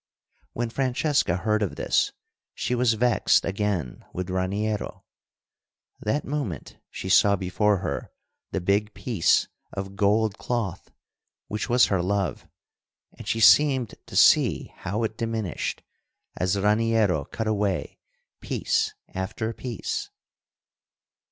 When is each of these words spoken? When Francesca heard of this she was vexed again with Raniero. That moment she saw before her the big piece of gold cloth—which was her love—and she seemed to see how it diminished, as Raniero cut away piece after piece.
When 0.53 0.71
Francesca 0.71 1.37
heard 1.37 1.61
of 1.61 1.75
this 1.75 2.11
she 2.55 2.73
was 2.73 2.95
vexed 2.95 3.45
again 3.45 4.03
with 4.15 4.31
Raniero. 4.31 5.03
That 5.99 6.25
moment 6.25 6.79
she 6.89 7.07
saw 7.07 7.35
before 7.35 7.77
her 7.85 8.11
the 8.49 8.61
big 8.61 8.95
piece 8.95 9.47
of 9.73 9.95
gold 9.95 10.39
cloth—which 10.39 11.69
was 11.69 11.85
her 11.85 12.01
love—and 12.01 13.27
she 13.27 13.39
seemed 13.41 13.93
to 14.07 14.15
see 14.15 14.73
how 14.77 15.03
it 15.03 15.17
diminished, 15.19 15.83
as 16.35 16.57
Raniero 16.57 17.23
cut 17.25 17.45
away 17.45 17.99
piece 18.39 18.95
after 19.13 19.53
piece. 19.53 20.09